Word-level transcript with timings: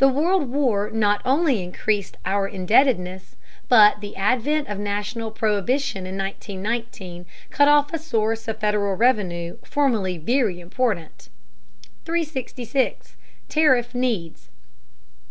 The 0.00 0.08
World 0.08 0.50
War 0.50 0.90
not 0.92 1.22
only 1.24 1.62
increased 1.62 2.18
our 2.26 2.46
indebtedness, 2.46 3.36
but 3.70 4.02
the 4.02 4.14
advent 4.16 4.68
of 4.68 4.78
national 4.78 5.30
prohibition 5.30 6.06
in 6.06 6.18
1919 6.18 7.24
cut 7.48 7.68
off 7.68 7.90
a 7.90 7.98
source 7.98 8.46
of 8.48 8.58
Federal 8.60 8.94
revenue 8.96 9.56
formerly 9.64 10.18
very 10.18 10.60
important. 10.60 11.30
366. 12.04 13.16
TARIFF 13.48 13.94
NEEDS. 13.94 14.50